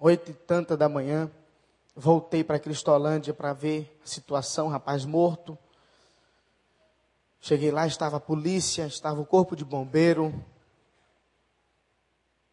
[0.00, 1.30] oito e tanta da manhã.
[1.94, 5.56] Voltei para Cristolândia para ver a situação, rapaz morto.
[7.40, 10.34] Cheguei lá, estava a polícia, estava o corpo de bombeiro.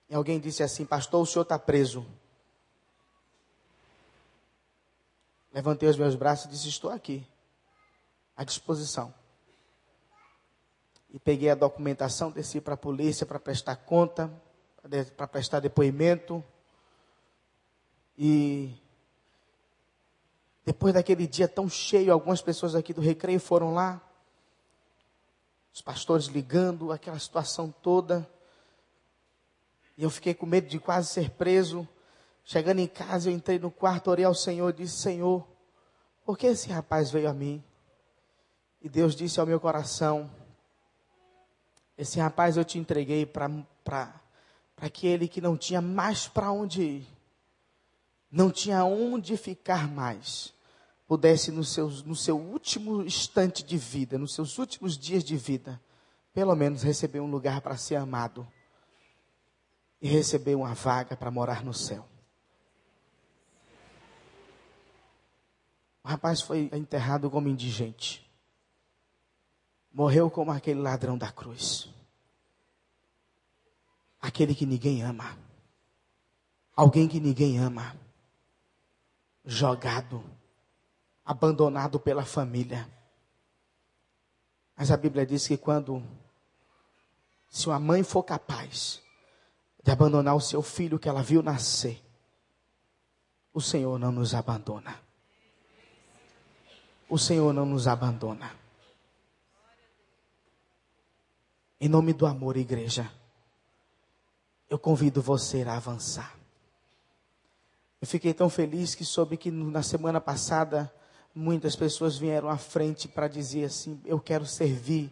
[0.07, 2.05] E alguém disse assim, pastor, o senhor está preso.
[5.51, 7.25] Levantei os meus braços e disse: Estou aqui,
[8.35, 9.11] à disposição.
[11.09, 14.31] E peguei a documentação, desci para a polícia para prestar conta,
[15.15, 16.43] para prestar depoimento.
[18.17, 18.73] E
[20.65, 24.01] depois daquele dia tão cheio, algumas pessoas aqui do recreio foram lá.
[25.73, 28.27] Os pastores ligando, aquela situação toda.
[29.97, 31.87] E eu fiquei com medo de quase ser preso.
[32.43, 35.47] Chegando em casa, eu entrei no quarto, orei ao Senhor disse: Senhor,
[36.25, 37.63] Porque esse rapaz veio a mim
[38.81, 40.29] e Deus disse ao meu coração:
[41.97, 44.13] Esse rapaz eu te entreguei para
[44.79, 47.07] aquele que não tinha mais para onde ir,
[48.31, 50.53] não tinha onde ficar mais,
[51.07, 55.81] pudesse no seu, no seu último instante de vida, nos seus últimos dias de vida,
[56.33, 58.47] pelo menos receber um lugar para ser amado
[59.99, 62.07] e receber uma vaga para morar no céu.
[66.03, 68.25] O rapaz foi enterrado como indigente.
[69.91, 71.89] Morreu como aquele ladrão da cruz.
[74.21, 75.37] Aquele que ninguém ama.
[76.75, 77.95] Alguém que ninguém ama.
[79.45, 80.23] Jogado.
[81.25, 82.87] Abandonado pela família.
[84.75, 86.03] Mas a Bíblia diz que quando,
[87.49, 89.01] se uma mãe for capaz
[89.83, 92.03] de abandonar o seu filho que ela viu nascer,
[93.53, 95.07] o Senhor não nos abandona
[97.09, 98.51] o Senhor não nos abandona.
[101.79, 103.11] Em nome do amor, igreja,
[104.69, 106.37] eu convido você a avançar.
[108.01, 110.93] Eu fiquei tão feliz que soube que na semana passada
[111.33, 115.11] muitas pessoas vieram à frente para dizer assim: eu quero servir,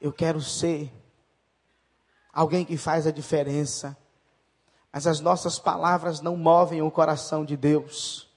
[0.00, 0.92] eu quero ser
[2.32, 3.96] alguém que faz a diferença.
[4.92, 8.28] Mas as nossas palavras não movem o coração de Deus.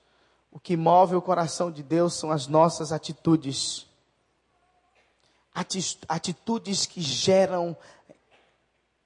[0.51, 3.86] O que move o coração de Deus são as nossas atitudes.
[6.07, 7.78] Atitudes que geram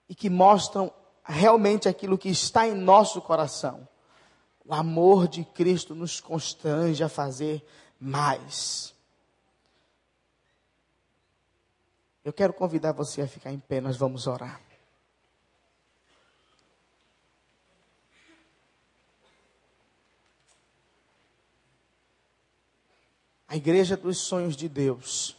[0.07, 0.93] e que mostram
[1.31, 3.87] realmente aquilo que está em nosso coração.
[4.65, 7.65] O amor de Cristo nos constrange a fazer
[7.99, 8.93] mais.
[12.23, 14.61] Eu quero convidar você a ficar em pé, nós vamos orar.
[23.47, 25.35] A igreja dos sonhos de Deus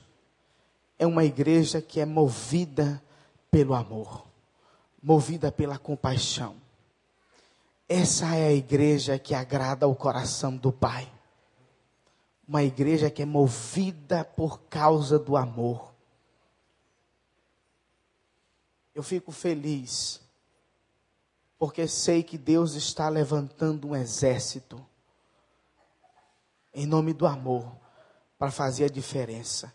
[0.99, 3.03] é uma igreja que é movida
[3.51, 4.27] pelo amor,
[5.03, 6.57] movida pela compaixão.
[7.89, 11.13] Essa é a igreja que agrada ao coração do Pai.
[12.47, 15.93] Uma igreja que é movida por causa do amor.
[18.95, 20.21] Eu fico feliz,
[21.59, 24.85] porque sei que Deus está levantando um exército
[26.75, 27.77] em nome do amor
[28.39, 29.75] para fazer a diferença.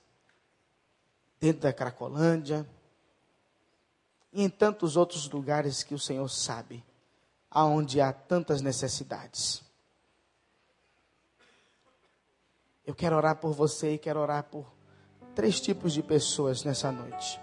[1.40, 2.68] Dentro da Cracolândia
[4.38, 6.86] e em tantos outros lugares que o Senhor sabe,
[7.50, 9.64] aonde há tantas necessidades.
[12.86, 14.72] Eu quero orar por você e quero orar por
[15.34, 17.42] três tipos de pessoas nessa noite.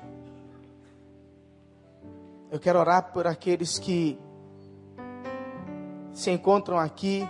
[2.48, 4.16] Eu quero orar por aqueles que
[6.12, 7.28] se encontram aqui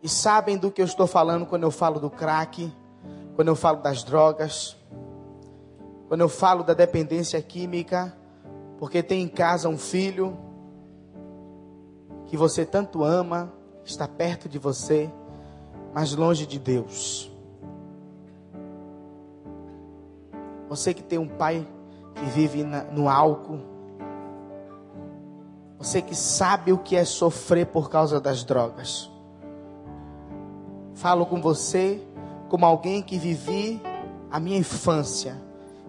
[0.00, 2.72] e sabem do que eu estou falando quando eu falo do crack,
[3.34, 4.76] quando eu falo das drogas,
[6.08, 8.16] quando eu falo da dependência química,
[8.78, 10.36] porque tem em casa um filho
[12.26, 13.52] que você tanto ama,
[13.84, 15.10] está perto de você,
[15.92, 17.30] mas longe de Deus.
[20.68, 21.66] Você que tem um pai
[22.14, 23.60] que vive no álcool,
[25.78, 29.10] você que sabe o que é sofrer por causa das drogas.
[30.94, 32.00] Falo com você
[32.48, 33.80] como alguém que vivi
[34.30, 35.45] a minha infância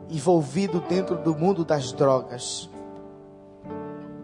[0.10, 2.70] envolvido dentro do mundo das drogas.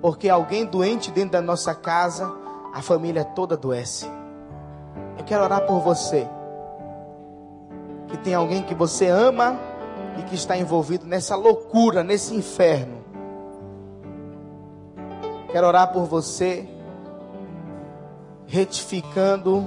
[0.01, 2.31] Porque alguém doente dentro da nossa casa,
[2.73, 4.09] a família toda adoece.
[5.17, 6.27] Eu quero orar por você.
[8.07, 9.57] Que tem alguém que você ama
[10.19, 13.03] e que está envolvido nessa loucura, nesse inferno.
[15.51, 16.67] Quero orar por você,
[18.47, 19.65] retificando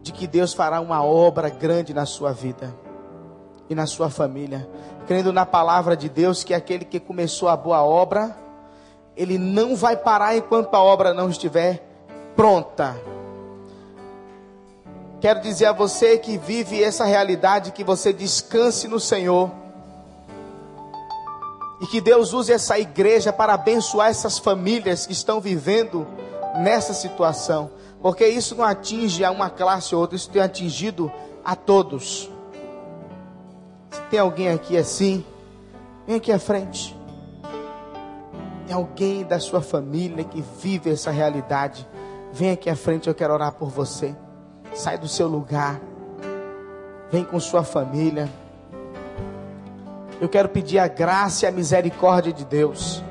[0.00, 2.72] de que Deus fará uma obra grande na sua vida
[3.72, 4.68] e na sua família,
[5.06, 8.36] crendo na palavra de Deus que aquele que começou a boa obra,
[9.16, 11.86] ele não vai parar enquanto a obra não estiver
[12.36, 12.96] pronta.
[15.20, 19.50] Quero dizer a você que vive essa realidade que você descanse no Senhor.
[21.80, 26.06] E que Deus use essa igreja para abençoar essas famílias que estão vivendo
[26.56, 27.70] nessa situação
[28.02, 31.10] porque isso não atinge a uma classe ou outra, isso tem atingido
[31.44, 32.28] a todos.
[33.92, 35.24] Se tem alguém aqui assim,
[36.06, 36.98] vem aqui à frente.
[38.66, 41.86] Tem alguém da sua família que vive essa realidade,
[42.32, 44.16] vem aqui à frente, eu quero orar por você.
[44.74, 45.78] Sai do seu lugar,
[47.10, 48.28] vem com sua família.
[50.18, 53.04] Eu quero pedir a graça e a misericórdia de Deus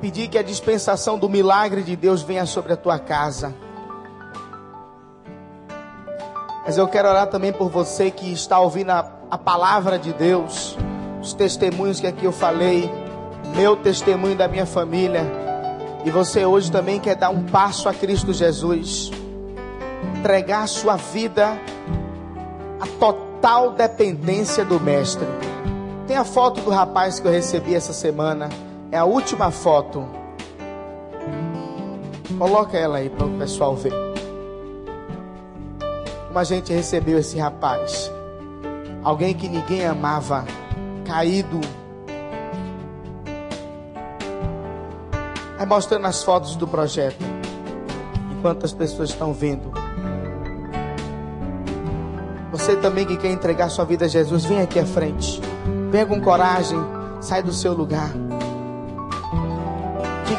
[0.00, 3.54] pedir que a dispensação do milagre de Deus venha sobre a tua casa.
[6.64, 10.76] Mas eu quero orar também por você que está ouvindo a, a palavra de Deus,
[11.20, 12.90] os testemunhos que aqui eu falei,
[13.56, 15.24] meu testemunho da minha família.
[16.04, 19.10] E você hoje também quer dar um passo a Cristo Jesus,
[20.18, 21.58] entregar a sua vida
[22.80, 25.26] a total dependência do Mestre.
[26.06, 28.48] Tem a foto do rapaz que eu recebi essa semana.
[28.92, 30.04] É a última foto.
[32.36, 33.92] Coloca ela aí para o pessoal ver.
[36.26, 38.10] Como a gente recebeu esse rapaz.
[39.04, 40.44] Alguém que ninguém amava,
[41.06, 41.60] caído.
[45.56, 47.24] Aí mostrando as fotos do projeto.
[48.32, 49.70] Enquanto as pessoas estão vendo.
[52.50, 55.40] Você também que quer entregar sua vida a Jesus, vem aqui à frente.
[55.90, 56.78] Venha com coragem,
[57.20, 58.29] sai do seu lugar.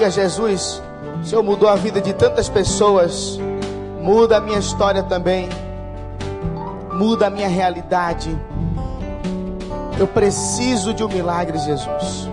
[0.02, 0.82] Diga Jesus,
[1.22, 3.40] o Senhor mudou a vida de tantas pessoas,
[4.02, 5.48] muda a minha história também,
[6.92, 8.36] muda a minha realidade.
[10.00, 12.28] Eu preciso de um milagre, Jesus.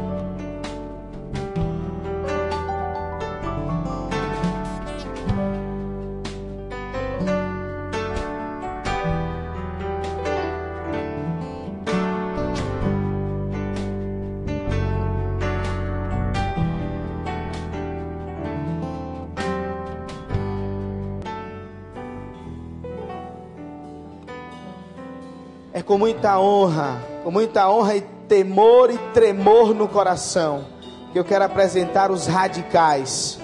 [25.88, 30.66] Com muita honra, com muita honra e temor e tremor no coração,
[31.14, 33.40] que eu quero apresentar os radicais.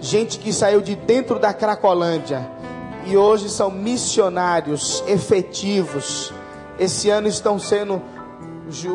[0.00, 2.50] Gente que saiu de dentro da Cracolândia
[3.04, 6.32] e hoje são missionários efetivos.
[6.78, 8.00] Esse ano estão sendo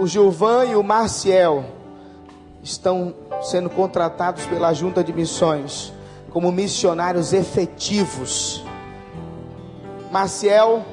[0.01, 1.63] o Gilvan e o Marciel
[2.63, 3.13] estão
[3.43, 5.93] sendo contratados pela Junta de Missões
[6.31, 8.65] como missionários efetivos.
[10.11, 10.83] Marciel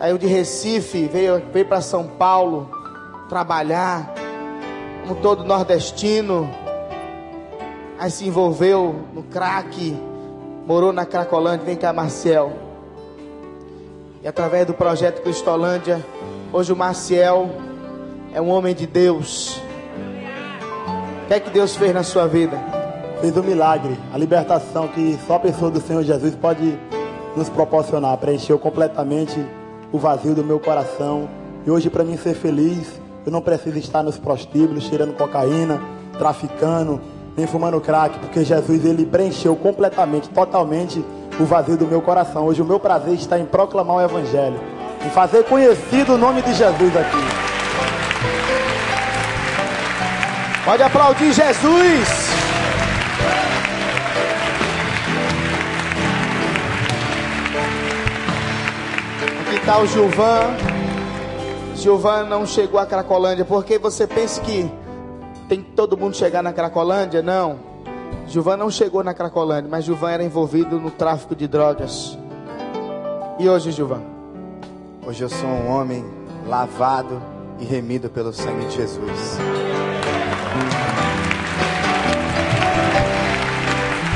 [0.00, 2.70] saiu de Recife, veio, veio para São Paulo
[3.28, 4.14] trabalhar,
[5.02, 6.50] como todo nordestino,
[7.98, 9.94] aí se envolveu no crack,
[10.66, 12.50] morou na Cracolândia, vem cá Marcel.
[14.22, 16.02] E através do projeto Cristolândia,
[16.50, 17.50] hoje o Marcial
[18.32, 19.60] é um homem de Deus.
[21.24, 22.58] O que é que Deus fez na sua vida?
[23.20, 26.78] Fez um milagre, a libertação que só a pessoa do Senhor Jesus pode
[27.36, 29.59] nos proporcionar, preencheu completamente
[29.92, 31.28] o vazio do meu coração.
[31.66, 35.80] E hoje, para mim ser feliz, eu não preciso estar nos prostíbulos, cheirando cocaína,
[36.18, 37.00] traficando,
[37.36, 41.04] nem fumando crack, porque Jesus ele preencheu completamente, totalmente
[41.38, 42.46] o vazio do meu coração.
[42.46, 44.60] Hoje o meu prazer está em proclamar o Evangelho,
[45.04, 47.50] em fazer conhecido o nome de Jesus aqui.
[50.64, 52.29] Pode aplaudir Jesus.
[59.70, 60.56] Está o Gilvan.
[61.76, 64.68] Gilvan não chegou à Cracolândia porque você pensa que
[65.48, 67.22] tem que todo mundo chegar na Cracolândia?
[67.22, 67.60] Não.
[68.26, 72.18] Gilvan não chegou na Cracolândia, mas Gilvan era envolvido no tráfico de drogas.
[73.38, 74.02] E hoje, Gilvan?
[75.06, 76.04] Hoje eu sou um homem
[76.48, 77.22] lavado
[77.60, 79.38] e remido pelo sangue de Jesus.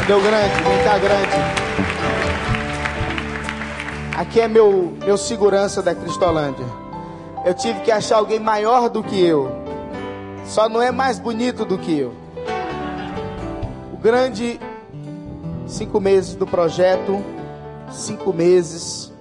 [0.08, 1.63] Deu grande, vem cá grande.
[4.16, 6.64] Aqui é meu, meu segurança da Cristolândia.
[7.44, 9.50] Eu tive que achar alguém maior do que eu.
[10.46, 12.14] Só não é mais bonito do que eu.
[13.92, 14.60] O grande
[15.66, 17.24] cinco meses do projeto,
[17.90, 19.12] cinco meses.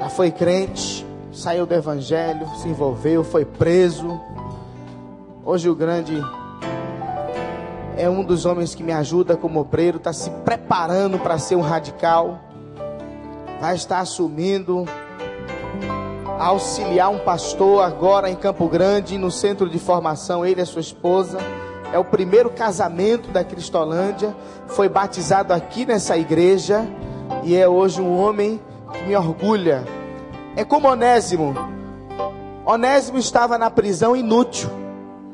[0.00, 4.18] Já foi crente, saiu do evangelho, se envolveu, foi preso.
[5.44, 6.18] Hoje o grande
[7.98, 11.60] é um dos homens que me ajuda como obreiro, está se preparando para ser um
[11.60, 12.47] radical
[13.60, 14.84] vai estar assumindo
[16.38, 20.80] auxiliar um pastor agora em Campo Grande, no centro de formação, ele e a sua
[20.80, 21.38] esposa.
[21.92, 24.34] É o primeiro casamento da Cristolândia.
[24.68, 26.86] Foi batizado aqui nessa igreja
[27.42, 28.60] e é hoje um homem
[28.92, 29.84] que me orgulha.
[30.54, 31.54] É como Onésimo.
[32.64, 34.70] Onésimo estava na prisão inútil,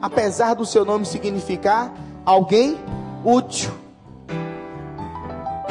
[0.01, 1.93] apesar do seu nome significar
[2.25, 2.79] alguém
[3.25, 3.84] útil.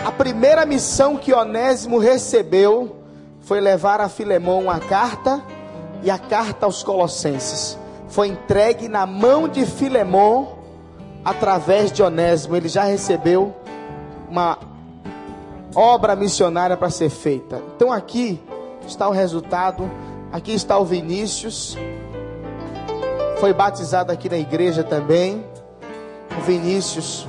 [0.05, 2.97] A primeira missão que Onésimo recebeu
[3.39, 5.41] foi levar a Filemão a carta
[6.03, 7.77] e a carta aos Colossenses.
[8.09, 10.59] Foi entregue na mão de Filemão
[11.23, 12.53] através de Onésimo.
[12.57, 13.55] Ele já recebeu
[14.29, 14.59] uma
[15.73, 17.61] obra missionária para ser feita.
[17.73, 18.41] Então aqui
[18.85, 19.89] está o resultado.
[20.33, 21.77] Aqui está o Vinícius.
[23.39, 25.45] Foi batizado aqui na igreja também.
[26.37, 27.25] o Vinícius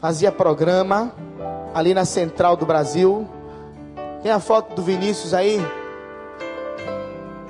[0.00, 1.12] fazia programa
[1.74, 3.26] ali na Central do Brasil.
[4.22, 5.60] Tem a foto do Vinícius aí?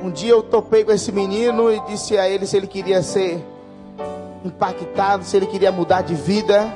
[0.02, 3.44] Um dia eu topei com esse menino e disse a ele se ele queria ser
[4.44, 6.72] impactado, se ele queria mudar de vida.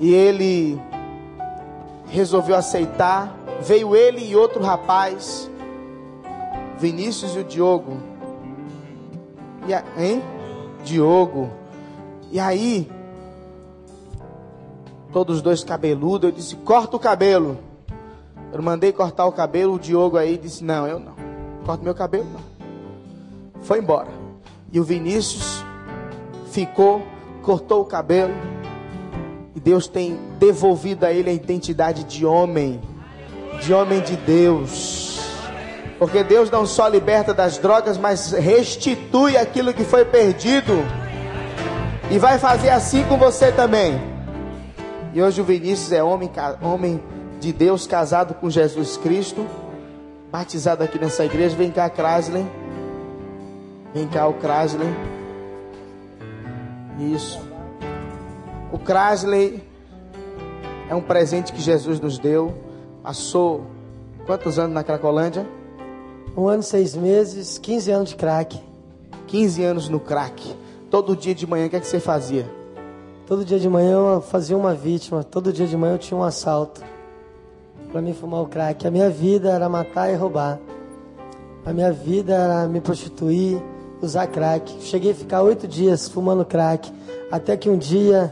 [0.00, 0.80] E ele
[2.08, 3.34] resolveu aceitar.
[3.60, 5.50] Veio ele e outro rapaz,
[6.78, 7.96] Vinícius e o Diogo.
[9.66, 10.22] E a, hein?
[10.84, 11.50] Diogo.
[12.30, 12.90] E aí,
[15.14, 17.56] todos dois cabeludos, eu disse: corta o cabelo.
[18.52, 21.14] Eu mandei cortar o cabelo, o Diogo aí disse: não, eu não.
[21.64, 23.62] Corta meu cabelo, não.
[23.62, 24.08] Foi embora.
[24.72, 25.64] E o Vinícius
[26.50, 27.00] ficou,
[27.42, 28.34] cortou o cabelo.
[29.54, 32.80] E Deus tem devolvido a ele a identidade de homem,
[33.62, 35.20] de homem de Deus.
[35.96, 40.72] Porque Deus não só liberta das drogas, mas restitui aquilo que foi perdido.
[42.10, 44.13] E vai fazer assim com você também.
[45.14, 46.28] E hoje o Vinícius é homem,
[46.60, 47.00] homem
[47.38, 49.46] de Deus, casado com Jesus Cristo,
[50.28, 51.54] batizado aqui nessa igreja.
[51.54, 52.44] Vem cá, Krasley.
[53.94, 54.88] Vem cá, o Krasley.
[56.98, 57.40] Isso.
[58.72, 59.62] O Krasley
[60.90, 62.52] é um presente que Jesus nos deu.
[63.00, 63.66] Passou
[64.26, 65.46] quantos anos na Cracolândia?
[66.36, 68.60] Um ano, seis meses, 15 anos de crack.
[69.28, 70.56] 15 anos no crack.
[70.90, 72.63] Todo dia de manhã, o que, é que você fazia?
[73.26, 75.24] Todo dia de manhã eu fazia uma vítima.
[75.24, 76.82] Todo dia de manhã eu tinha um assalto.
[77.90, 78.86] Para mim fumar o crack.
[78.86, 80.58] A minha vida era matar e roubar.
[81.64, 83.62] A minha vida era me prostituir,
[84.02, 84.70] usar crack.
[84.82, 86.92] Cheguei a ficar oito dias fumando crack.
[87.32, 88.30] Até que um dia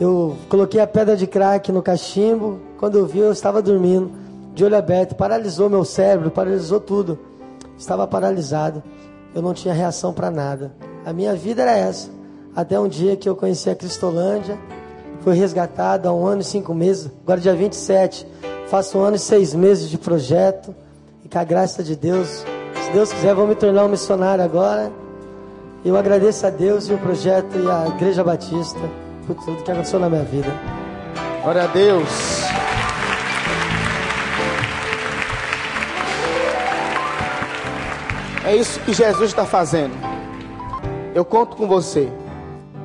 [0.00, 2.60] eu coloquei a pedra de crack no cachimbo.
[2.78, 4.10] Quando eu vi, eu estava dormindo,
[4.54, 5.14] de olho aberto.
[5.14, 7.18] Paralisou meu cérebro, paralisou tudo.
[7.76, 8.82] Estava paralisado.
[9.34, 10.72] Eu não tinha reação para nada.
[11.04, 12.23] A minha vida era essa.
[12.54, 14.56] Até um dia que eu conheci a Cristolândia.
[15.20, 17.10] Foi resgatado há um ano e cinco meses.
[17.22, 18.26] Agora, dia 27,
[18.68, 20.74] faço um ano e seis meses de projeto.
[21.24, 24.92] E com a graça de Deus, se Deus quiser, vou me tornar um missionário agora.
[25.84, 28.80] Eu agradeço a Deus e o projeto e a Igreja Batista
[29.26, 30.52] por tudo que aconteceu na minha vida.
[31.42, 32.08] Glória a Deus.
[38.46, 39.94] É isso que Jesus está fazendo.
[41.14, 42.10] Eu conto com você.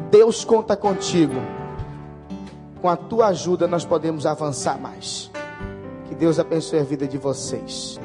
[0.09, 1.35] Deus conta contigo.
[2.81, 5.29] Com a tua ajuda nós podemos avançar mais.
[6.07, 7.99] Que Deus abençoe a vida de vocês.